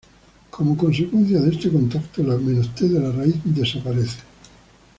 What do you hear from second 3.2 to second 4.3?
desaparece.